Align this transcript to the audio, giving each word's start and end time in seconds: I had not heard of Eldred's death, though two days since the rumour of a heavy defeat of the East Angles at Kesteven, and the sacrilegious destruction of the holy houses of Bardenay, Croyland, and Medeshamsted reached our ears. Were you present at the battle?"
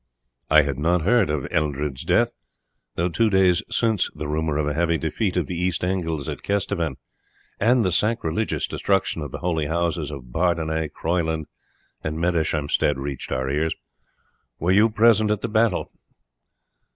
I 0.49 0.63
had 0.63 0.79
not 0.79 1.03
heard 1.03 1.29
of 1.29 1.47
Eldred's 1.51 2.01
death, 2.03 2.31
though 2.95 3.07
two 3.09 3.29
days 3.29 3.61
since 3.69 4.09
the 4.15 4.27
rumour 4.27 4.57
of 4.57 4.65
a 4.67 4.73
heavy 4.73 4.97
defeat 4.97 5.37
of 5.37 5.45
the 5.45 5.53
East 5.53 5.83
Angles 5.83 6.27
at 6.27 6.41
Kesteven, 6.41 6.95
and 7.59 7.83
the 7.85 7.91
sacrilegious 7.91 8.65
destruction 8.65 9.21
of 9.21 9.29
the 9.31 9.41
holy 9.45 9.67
houses 9.67 10.09
of 10.09 10.31
Bardenay, 10.31 10.89
Croyland, 10.89 11.45
and 12.03 12.17
Medeshamsted 12.17 12.97
reached 12.97 13.31
our 13.31 13.47
ears. 13.47 13.75
Were 14.57 14.71
you 14.71 14.89
present 14.89 15.29
at 15.29 15.41
the 15.41 15.47
battle?" 15.47 15.91